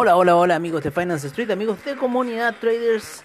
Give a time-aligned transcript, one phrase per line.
[0.00, 3.24] Hola, hola, hola amigos de Finance Street, amigos de Comunidad Traders.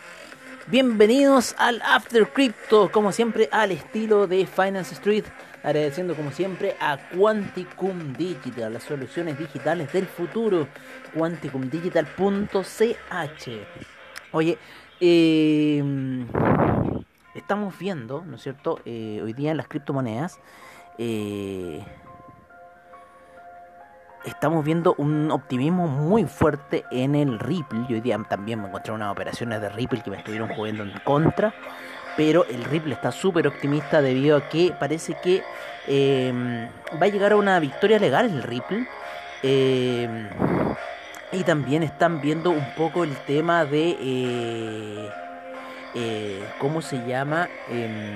[0.65, 5.23] Bienvenidos al After Crypto, como siempre al estilo de Finance Street.
[5.61, 10.67] Agradeciendo como siempre a Quanticum Digital, las soluciones digitales del futuro.
[11.15, 13.49] Quanticumdigital.ch.
[14.31, 14.57] Oye,
[14.99, 16.25] eh,
[17.35, 18.79] estamos viendo, ¿no es cierto?
[18.83, 20.39] Eh, hoy día en las criptomonedas.
[20.97, 21.85] Eh,
[24.25, 27.85] estamos viendo un optimismo muy fuerte en el Ripple.
[27.89, 30.91] Yo hoy día también me encontré unas operaciones de Ripple que me estuvieron jugando en
[31.03, 31.53] contra.
[32.15, 35.43] Pero el Ripple está súper optimista debido a que parece que
[35.87, 36.67] em,
[37.01, 38.87] va a llegar a una victoria legal el Ripple.
[39.41, 40.29] Em,
[41.31, 43.97] y también están viendo un poco el tema de...
[43.99, 45.09] Eh,
[45.95, 47.49] eh, ¿cómo se llama?
[47.69, 48.15] Em,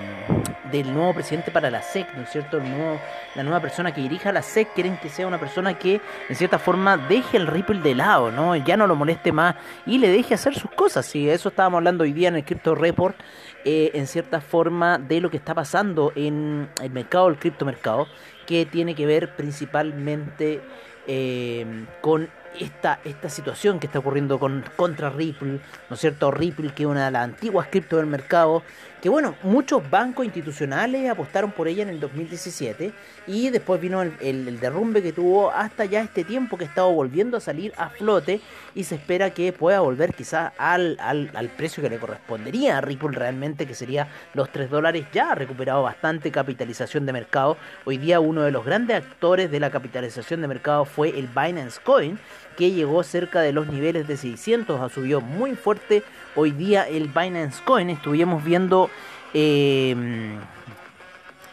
[0.72, 2.58] del nuevo presidente para la SEC, ¿no es cierto?
[2.58, 3.00] El nuevo,
[3.36, 6.60] la nueva persona que dirija la SEC, quieren que sea una persona que en cierta
[6.60, 8.56] forma deje el Ripple de lado, ¿no?
[8.56, 11.06] Ya no lo moleste más y le deje hacer sus cosas.
[11.06, 13.16] Sí, eso estábamos hablando hoy día en el Crypto Report,
[13.64, 18.08] eh, en cierta forma de lo que está pasando en el mercado, el criptomercado,
[18.46, 20.62] que tiene que ver principalmente
[21.06, 26.32] eh, con esta, esta situación que está ocurriendo con, contra Ripple, ¿no es cierto?
[26.32, 28.64] Ripple, que es una de las antiguas cripto del mercado,
[29.02, 32.92] que bueno, muchos bancos institucionales apostaron por ella en el 2017
[33.28, 37.38] y después vino el, derrumbe que tuvo hasta ya este tiempo que ha estado volviendo
[37.38, 38.42] a salir a flote
[38.74, 42.82] y se espera que pueda volver quizás al, al, al precio que le correspondería a
[42.82, 47.58] Ripple realmente, que sería los 3 dólares, ya ha recuperado bastante capitalización de mercado.
[47.86, 51.80] Hoy día uno de los grandes actores de la capitalización de mercado fue el Binance
[51.84, 52.20] Coin,
[52.58, 56.04] que llegó cerca de los niveles de 600, subió muy fuerte
[56.36, 57.90] hoy día el Binance Coin.
[57.90, 58.90] Estuvimos viendo
[59.34, 60.40] em,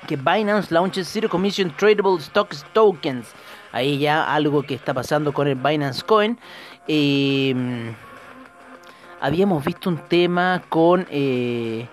[0.09, 3.29] que Binance launches Zero Commission Tradable Stocks Tokens.
[3.71, 6.39] Ahí ya algo que está pasando con el Binance Coin.
[6.89, 7.95] Em,
[9.21, 11.07] habíamos visto un tema con...
[11.11, 11.87] Eh,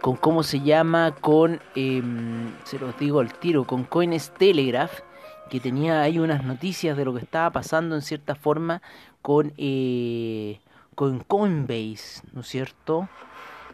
[0.00, 5.00] con cómo se llama, con, em, se los digo al tiro, con Coins Telegraph,
[5.48, 8.82] que tenía ahí unas noticias de lo que estaba pasando en cierta forma
[9.22, 10.60] con, eh,
[10.94, 13.08] con Coinbase, ¿no es cierto?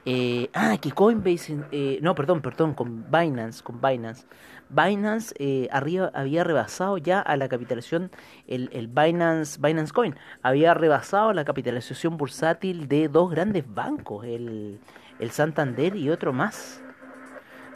[0.07, 4.27] Eh, ah, que Coinbase, eh, no, perdón, perdón, con Binance, con Binance.
[4.69, 8.11] Binance eh, arriba, había rebasado ya a la capitalización,
[8.47, 14.81] el, el Binance, Binance Coin, había rebasado la capitalización bursátil de dos grandes bancos, el,
[15.19, 16.84] el Santander y otro más.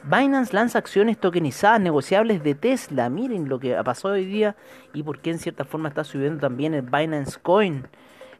[0.04, 3.08] Binance lanza acciones tokenizadas negociables de Tesla.
[3.10, 4.56] Miren lo que ha pasado hoy día
[4.92, 7.86] y por qué en cierta forma está subiendo también el Binance Coin.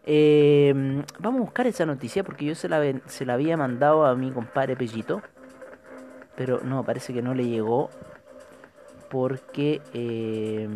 [0.06, 4.14] Eh, vamos a buscar esa noticia porque yo se la, se la había mandado a
[4.14, 5.22] mi compadre Pellito.
[6.36, 7.90] Pero no, parece que no le llegó.
[9.10, 9.80] Porque...
[9.92, 10.68] Eh,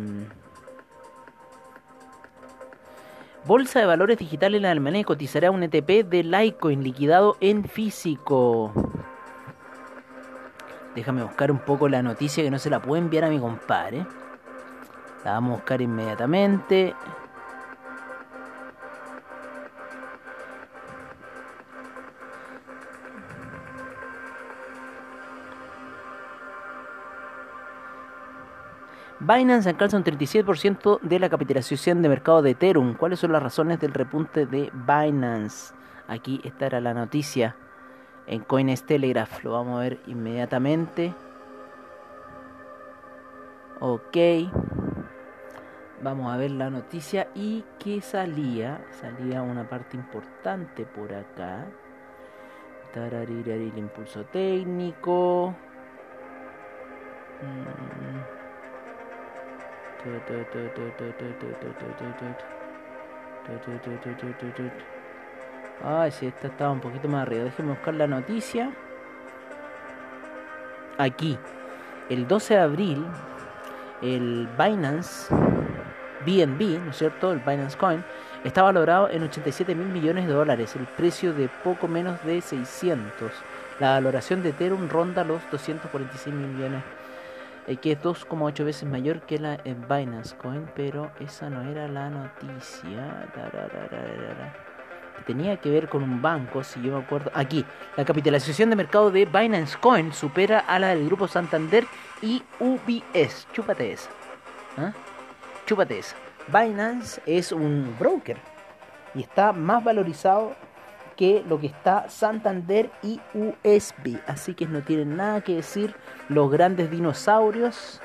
[3.45, 8.71] Bolsa de Valores Digitales en Alemania cotizará un ETP de Litecoin liquidado en físico.
[10.95, 14.05] Déjame buscar un poco la noticia que no se la puedo enviar a mi compadre.
[15.25, 16.93] La vamos a buscar inmediatamente.
[29.19, 32.93] Binance alcanza un 37% de la capitalización de mercado de Ethereum.
[32.95, 35.73] ¿Cuáles son las razones del repunte de Binance?
[36.09, 37.55] Aquí esta era la noticia
[38.27, 39.43] en Coins Telegraph.
[39.43, 41.13] Lo vamos a ver inmediatamente.
[43.79, 44.17] Ok.
[46.01, 48.85] Vamos a ver la noticia y que salía.
[48.91, 51.65] Salía una parte importante por acá.
[52.93, 55.55] el impulso técnico.
[65.83, 67.43] Ay, si esta estaba un poquito más arriba.
[67.43, 68.71] Déjenme buscar la noticia.
[70.97, 71.37] Aquí.
[72.09, 73.05] El 12 de abril,
[74.01, 75.33] el Binance
[76.25, 77.31] BNB, ¿no es cierto?
[77.31, 78.03] El Binance Coin,
[78.43, 83.31] está valorado en 87 mil millones de dólares, el precio de poco menos de 600.
[83.79, 86.83] La valoración de Ethereum ronda los 246 millones,
[87.67, 92.09] eh, que es 2,8 veces mayor que la Binance Coin, pero esa no era la
[92.09, 93.27] noticia
[95.25, 97.31] tenía que ver con un banco, si yo me acuerdo.
[97.33, 97.65] Aquí,
[97.95, 101.85] la capitalización de mercado de Binance Coin supera a la del Grupo Santander
[102.21, 103.47] y UBS.
[103.53, 104.09] Chúpate esa.
[104.77, 104.93] ¿Ah?
[105.65, 106.15] Chúpate esa.
[106.47, 108.37] Binance es un broker
[109.15, 110.55] y está más valorizado
[111.15, 114.19] que lo que está Santander y USB.
[114.27, 115.95] Así que no tienen nada que decir
[116.27, 118.01] los grandes dinosaurios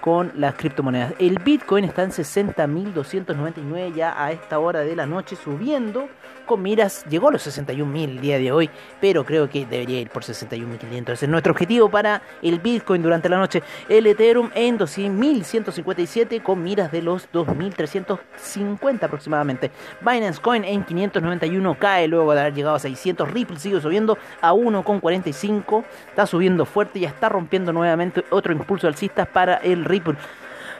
[0.00, 1.14] con las criptomonedas.
[1.18, 6.08] El Bitcoin está en 60.299 ya a esta hora de la noche subiendo
[6.48, 8.70] con miras, llegó a los 61.000 el día de hoy,
[9.02, 11.12] pero creo que debería ir por 61.500.
[11.12, 13.62] Ese es nuestro objetivo para el Bitcoin durante la noche.
[13.86, 19.70] El Ethereum en 200.157 con miras de los 2.350 aproximadamente.
[20.00, 23.30] Binance Coin en 591 cae luego de haber llegado a 600.
[23.30, 25.84] Ripple sigue subiendo a 1,45.
[26.08, 30.16] Está subiendo fuerte, ya está rompiendo nuevamente otro impulso alcista para el Ripple.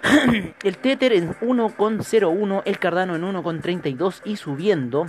[0.63, 5.07] el Tether en 1,01, el Cardano en 1,32 y subiendo.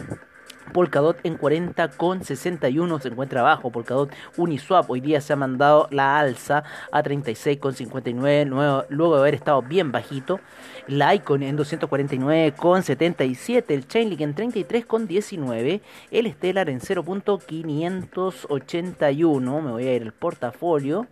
[0.73, 3.69] Polkadot en 40,61 se encuentra abajo.
[3.71, 9.61] Polkadot Uniswap hoy día se ha mandado la alza a 36,59 luego de haber estado
[9.61, 10.39] bien bajito.
[10.87, 13.65] La Icon en 249,77.
[13.67, 15.81] El Chainlink en 33,19.
[16.11, 19.61] El Stellar en 0.581.
[19.61, 21.07] Me voy a ir al portafolio.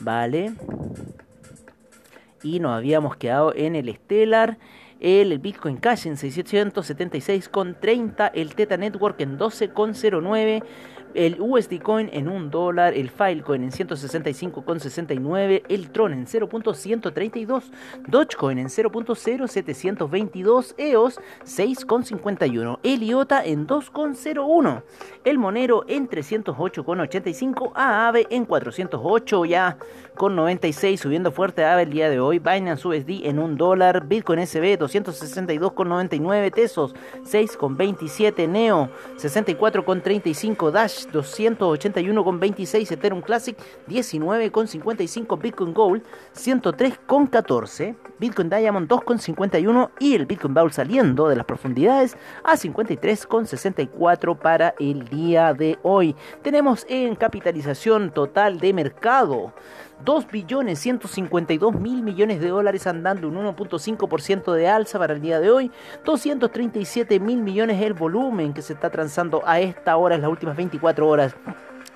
[0.00, 0.52] Vale.
[2.42, 4.58] Y nos habíamos quedado en el Stellar.
[5.00, 10.62] El Bitcoin Cash en 676,30, el Teta Network en 12,09,
[11.14, 17.64] el USD Coin en 1 dólar, el Filecoin en 165,69, el Tron en 0.132,
[18.08, 24.82] Dogecoin en 0.0722, EOS 6,51, el IOTA en 2,01,
[25.24, 29.76] el Monero en 308,85, AAVE en 408 ya
[30.14, 34.46] con 96 subiendo fuerte AAVE el día de hoy, Binance USD en 1 dólar, Bitcoin
[34.46, 36.94] SB 262,99, Tesos
[37.24, 43.56] 6,27, Neo 64,35, Dash 281,26 Ethereum Classic,
[43.88, 46.02] 19,55 Bitcoin Gold,
[46.34, 54.74] 103,14 Bitcoin Diamond 2,51 y el Bitcoin Bowl saliendo de las profundidades a 53,64 para
[54.78, 56.14] el día de hoy.
[56.42, 59.52] Tenemos en capitalización total de mercado
[60.04, 65.40] 2 billones 152 mil millones de dólares andando un 1.5% de alza para el día
[65.40, 65.70] de hoy.
[66.04, 70.56] 237 mil millones el volumen que se está transando a esta hora en las últimas
[70.56, 71.34] 24 horas.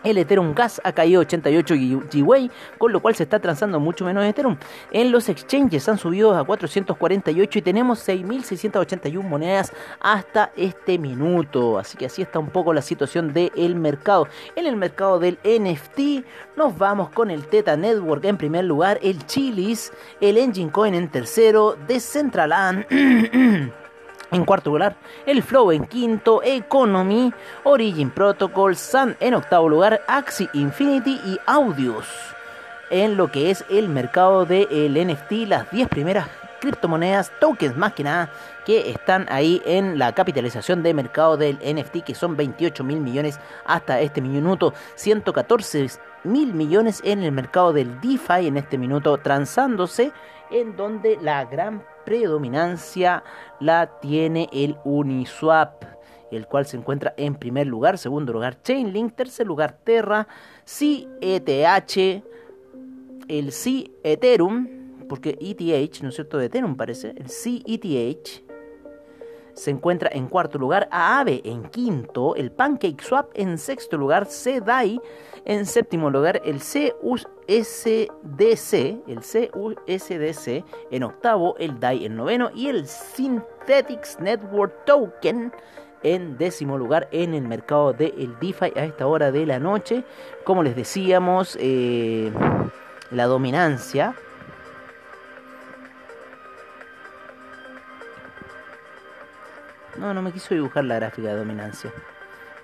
[0.07, 1.75] El Ethereum Gas ha caído 88
[2.13, 2.49] GWay,
[2.79, 4.57] con lo cual se está transando mucho menos Ethereum.
[4.93, 11.77] En los exchanges han subido a 448 y tenemos 6.681 monedas hasta este minuto.
[11.77, 14.29] Así que así está un poco la situación del mercado.
[14.55, 16.25] En el mercado del NFT
[16.57, 21.09] nos vamos con el Teta Network en primer lugar, el Chilis, el Engine Coin en
[21.09, 22.87] tercero, Decentraland.
[24.33, 27.33] En cuarto lugar, el Flow en quinto, Economy,
[27.63, 32.07] Origin Protocol, Sun en octavo lugar, Axie Infinity y Audios.
[32.91, 36.29] En lo que es el mercado del NFT, las 10 primeras
[36.61, 38.31] criptomonedas, tokens más que nada,
[38.65, 43.39] que están ahí en la capitalización de mercado del NFT, que son 28 mil millones
[43.65, 45.87] hasta este minuto, 114
[46.25, 50.13] mil millones en el mercado del DeFi en este minuto, transándose,
[50.51, 53.23] en donde la gran predominancia
[53.61, 55.85] la tiene el Uniswap,
[56.31, 60.27] el cual se encuentra en primer lugar, segundo lugar Chainlink, tercer lugar Terra,
[60.65, 62.25] CETH,
[63.29, 64.69] el C Ethereum,
[65.09, 66.39] porque ETH, ¿no es cierto?
[66.39, 68.46] De Ethereum parece, el CETH
[69.57, 75.01] se encuentra en cuarto lugar, Aave en quinto, el PancakeSwap en sexto lugar, CDAI
[75.47, 77.97] en séptimo lugar, el CUSDC,
[79.07, 85.53] el CUSDC en octavo, el DAI en noveno y el Synthetics Network Token
[86.03, 90.05] en décimo lugar en el mercado del DeFi a esta hora de la noche.
[90.45, 92.31] Como les decíamos, eh,
[93.11, 94.15] la dominancia
[99.99, 101.93] No, no me quiso dibujar la gráfica de dominancia.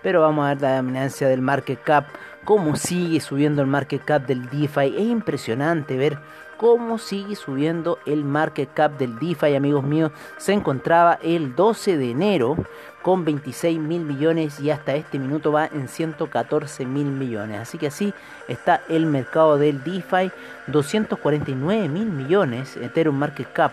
[0.02, 2.06] Pero vamos a ver la dominancia del market cap.
[2.44, 4.94] Cómo sigue subiendo el market cap del DeFi.
[4.96, 6.18] Es impresionante ver
[6.56, 10.12] cómo sigue subiendo el market cap del DeFi, amigos míos.
[10.38, 12.56] Se encontraba el 12 de enero
[13.02, 17.60] con 26 mil millones y hasta este minuto va en 114 mil millones.
[17.60, 18.14] Así que así
[18.48, 20.30] está el mercado del DeFi.
[20.68, 23.72] 249 mil millones Ethereum Market Cap.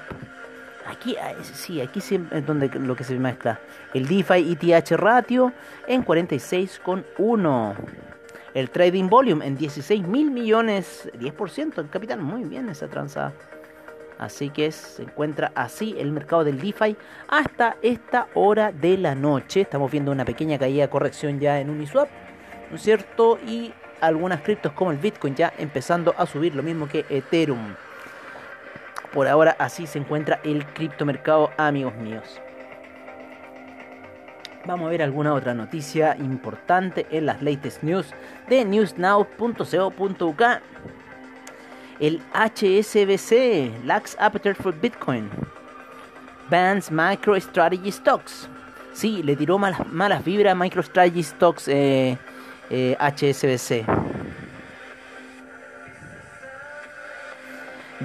[0.90, 3.60] Aquí, ah, sí, aquí es donde lo que se mezcla.
[3.94, 5.54] El DeFi ETH ratio
[5.88, 7.76] en 46,1.
[8.56, 12.20] El trading volume en 16 mil millones, 10% en capital.
[12.20, 13.34] Muy bien esa tranza.
[14.18, 19.62] Así que se encuentra así el mercado del DeFi hasta esta hora de la noche.
[19.62, 22.10] Estamos viendo una pequeña caída de corrección ya en Uniswap,
[22.70, 23.38] ¿no es cierto?
[23.48, 27.76] Y algunas criptos como el Bitcoin ya empezando a subir, lo mismo que Ethereum.
[29.14, 32.40] Por ahora así se encuentra el criptomercado, amigos míos.
[34.66, 38.14] Vamos a ver alguna otra noticia importante en las latest news
[38.50, 40.42] de newsnow.co.uk.
[42.00, 45.30] El HSBC, Lax Appetite for Bitcoin.
[46.50, 48.48] Bans MicroStrategy Stocks.
[48.94, 52.18] Sí, le tiró malas, malas vibras a MicroStrategy Stocks eh,
[52.70, 53.86] eh, HSBC.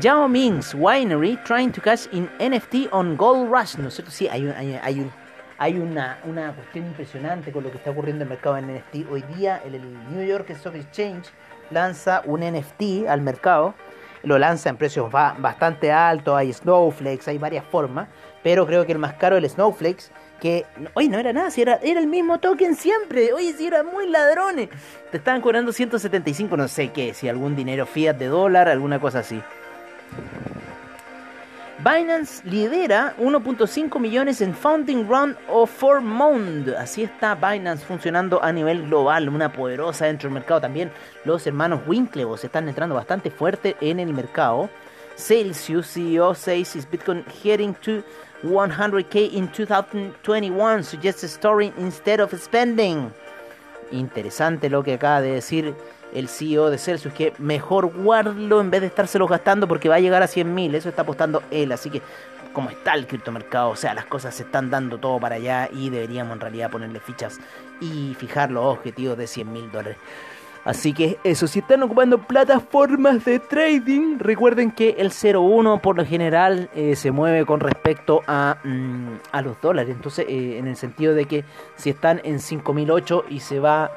[0.00, 3.76] Yao Ming's Winery trying to cash in NFT on Gold Rush.
[3.78, 4.10] ¿No es cierto?
[4.10, 5.08] Sí, hay, hay,
[5.56, 8.62] hay un una, una cuestión impresionante con lo que está ocurriendo en el mercado de
[8.62, 9.08] NFT.
[9.08, 11.28] Hoy día el, New York Stock Exchange
[11.70, 13.74] lanza un NFT al mercado.
[14.24, 18.08] Lo lanza en precios bastante altos, hay snowflakes, hay varias formas.
[18.42, 20.10] Pero creo que el más caro es el snowflakes.
[20.40, 23.32] Que, oye, no era nada, si era, era el mismo token siempre.
[23.32, 24.70] Oye, si era muy ladrones.
[25.12, 29.20] Te estaban cobrando 175, no sé qué, si algún dinero fiat de dólar, alguna cosa
[29.20, 29.40] así.
[31.84, 36.70] Binance lidera 1.5 millones en Founding Round of Mond.
[36.78, 40.62] Así está Binance funcionando a nivel global, una poderosa dentro del mercado.
[40.62, 40.90] También
[41.26, 44.70] los hermanos Winklevoss están entrando bastante fuerte en el mercado.
[45.16, 48.02] Celsius CEO says is Bitcoin heading to
[48.42, 53.10] 100k in 2021, suggests storing instead of spending.
[53.90, 55.74] Interesante lo que acaba de decir
[56.14, 60.00] el CEO de Celsius, que mejor guardarlo en vez de estárselo gastando porque va a
[60.00, 62.00] llegar a 100.000, eso está apostando él, así que
[62.52, 65.90] como está el criptomercado, o sea, las cosas se están dando todo para allá y
[65.90, 67.40] deberíamos en realidad ponerle fichas
[67.80, 69.98] y fijar los objetivos de 100.000 dólares.
[70.64, 76.06] Así que eso, si están ocupando plataformas de trading, recuerden que el 01 por lo
[76.06, 79.94] general eh, se mueve con respecto a, mm, a los dólares.
[79.94, 81.44] Entonces, eh, en el sentido de que
[81.76, 83.90] si están en 5008 y se va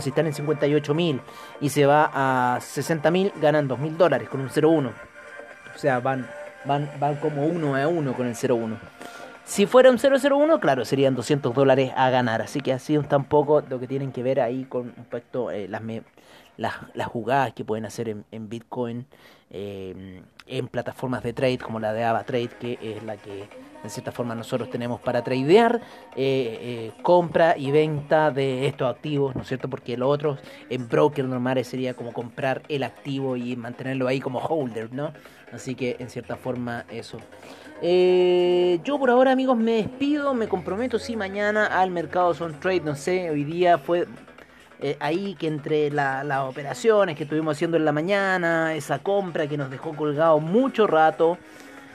[0.00, 1.20] si están en 58.000
[1.60, 4.90] y se va a 60.000, ganan 2.000 dólares con un 0.1.
[5.74, 6.26] O sea, van,
[6.64, 8.78] van, van como uno a uno con el 0.1.
[9.44, 12.42] Si fuera un 001, claro, serían 200 dólares a ganar.
[12.42, 15.82] Así que así un tampoco lo que tienen que ver ahí con respecto eh, las,
[16.56, 19.06] las, las, jugadas que pueden hacer en, en Bitcoin
[19.50, 23.48] eh, en plataformas de trade como la de AvaTrade, que es la que
[23.86, 25.80] en cierta forma nosotros tenemos para tradear
[26.16, 29.68] eh, eh, compra y venta de estos activos, ¿no es cierto?
[29.68, 30.38] Porque lo otro
[30.68, 35.12] en broker normales sería como comprar el activo y mantenerlo ahí como holder, ¿no?
[35.52, 37.18] Así que en cierta forma eso.
[37.82, 42.80] Eh, yo por ahora amigos me despido, me comprometo sí mañana al mercado Son Trade,
[42.80, 44.06] no sé, hoy día fue
[45.00, 49.70] ahí que entre las operaciones que estuvimos haciendo en la mañana, esa compra que nos
[49.70, 51.38] dejó colgado mucho rato,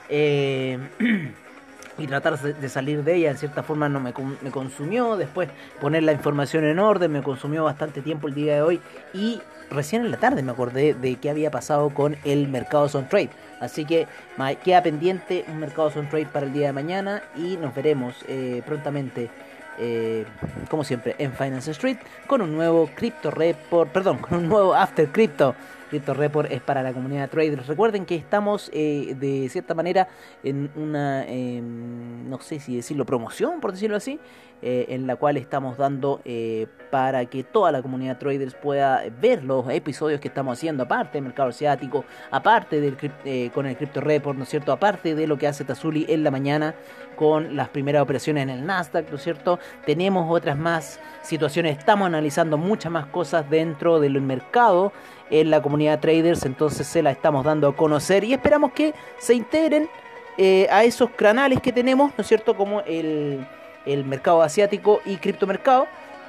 [0.08, 0.78] eh,
[1.98, 4.12] y tratar de salir de ella en cierta forma no me,
[4.42, 5.48] me, consumió, después
[5.80, 8.80] poner la información en orden me consumió bastante tiempo el día de hoy
[9.12, 13.08] y recién en la tarde me acordé de qué había pasado con el mercado Son
[13.08, 13.30] Trade.
[13.60, 14.06] Así que
[14.64, 18.62] queda pendiente un mercado Son Trade para el día de mañana y nos veremos eh,
[18.66, 19.30] prontamente.
[19.78, 20.26] Eh,
[20.68, 25.08] como siempre en Finance Street con un nuevo Crypto Report, perdón, con un nuevo After
[25.08, 25.54] Crypto
[25.92, 27.66] Crypto Report es para la comunidad de traders.
[27.66, 30.08] Recuerden que estamos eh, de cierta manera
[30.42, 34.18] en una, em, no sé si decirlo, promoción, por decirlo así,
[34.62, 39.02] eh, en la cual estamos dando eh, para que toda la comunidad de traders pueda
[39.20, 42.96] ver los episodios que estamos haciendo, aparte del mercado asiático, aparte del
[43.52, 44.72] con el Crypto Report, ¿no es cierto?
[44.72, 46.74] Aparte de lo que hace Tazuli en la mañana
[47.16, 49.58] con las primeras operaciones en el Nasdaq, ¿no es cierto?
[49.84, 54.92] Tenemos otras más situaciones, estamos analizando muchas más cosas dentro del mercado
[55.32, 59.34] en la comunidad traders, entonces se la estamos dando a conocer y esperamos que se
[59.34, 59.88] integren
[60.36, 62.54] eh, a esos canales que tenemos, ¿no es cierto?
[62.54, 63.46] Como el,
[63.86, 65.86] el mercado asiático y criptomercado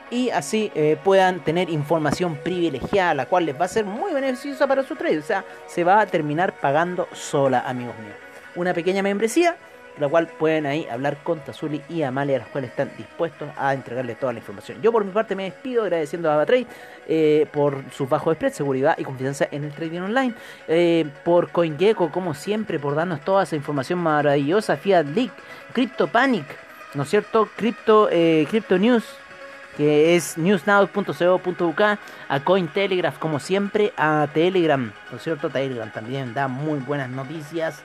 [0.10, 4.68] y así eh, puedan tener información privilegiada, la cual les va a ser muy beneficiosa
[4.68, 5.18] para su trade.
[5.18, 8.16] O sea, se va a terminar pagando sola, amigos míos.
[8.56, 9.58] Una pequeña membresía
[10.00, 14.20] la cual pueden ahí hablar con Tazuli y Amalia, los cuales están dispuestos a entregarles
[14.20, 14.82] toda la información.
[14.82, 16.68] Yo por mi parte me despido agradeciendo a AvaTrade
[17.08, 20.34] eh, por su bajo spread, seguridad y confianza en el trading online,
[20.68, 25.32] eh, por CoinGecko como siempre, por darnos toda esa información maravillosa, Fiat Leak,
[25.74, 26.46] CryptoPanic,
[26.96, 27.50] ¿no es cierto?
[27.56, 29.04] Crypto, eh, Crypto News,
[29.78, 35.50] que es newsnow.co.uk, a Cointelegraph como siempre, a Telegram, ¿no es cierto?
[35.50, 37.84] Telegram también da muy buenas noticias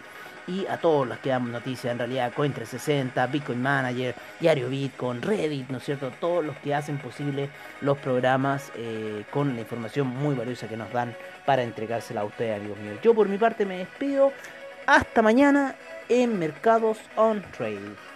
[0.48, 5.68] y a todos los que damos noticias, en realidad, Coin360, Bitcoin Manager, Diario Bitcoin, Reddit,
[5.68, 6.10] ¿no es cierto?
[6.18, 7.50] Todos los que hacen posible
[7.82, 11.14] los programas eh, con la información muy valiosa que nos dan
[11.44, 12.98] para entregársela a ustedes, amigos míos.
[13.02, 14.32] Yo por mi parte me despido.
[14.86, 15.74] Hasta mañana
[16.08, 18.07] en Mercados on Trade.